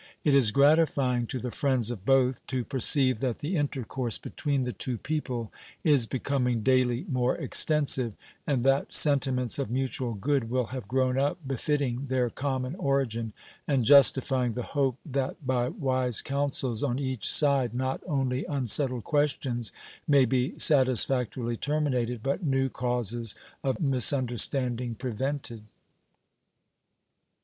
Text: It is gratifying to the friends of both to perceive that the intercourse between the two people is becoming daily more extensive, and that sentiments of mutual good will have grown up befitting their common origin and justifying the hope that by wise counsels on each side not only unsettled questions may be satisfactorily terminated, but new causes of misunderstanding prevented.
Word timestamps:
It 0.23 0.33
is 0.33 0.49
gratifying 0.49 1.27
to 1.27 1.37
the 1.37 1.51
friends 1.51 1.91
of 1.91 2.05
both 2.05 2.43
to 2.47 2.65
perceive 2.65 3.19
that 3.19 3.37
the 3.37 3.55
intercourse 3.55 4.17
between 4.17 4.63
the 4.63 4.73
two 4.73 4.97
people 4.97 5.51
is 5.83 6.07
becoming 6.07 6.63
daily 6.63 7.05
more 7.07 7.37
extensive, 7.37 8.13
and 8.47 8.63
that 8.63 8.91
sentiments 8.93 9.59
of 9.59 9.69
mutual 9.69 10.15
good 10.15 10.49
will 10.49 10.65
have 10.65 10.87
grown 10.87 11.19
up 11.19 11.37
befitting 11.47 12.07
their 12.07 12.31
common 12.31 12.73
origin 12.77 13.31
and 13.67 13.85
justifying 13.85 14.53
the 14.53 14.63
hope 14.73 14.97
that 15.05 15.45
by 15.45 15.67
wise 15.69 16.23
counsels 16.23 16.81
on 16.81 16.97
each 16.97 17.31
side 17.31 17.75
not 17.75 18.01
only 18.07 18.43
unsettled 18.45 19.03
questions 19.03 19.71
may 20.07 20.25
be 20.25 20.57
satisfactorily 20.57 21.57
terminated, 21.57 22.23
but 22.23 22.41
new 22.43 22.69
causes 22.69 23.35
of 23.63 23.79
misunderstanding 23.79 24.95
prevented. 24.95 25.61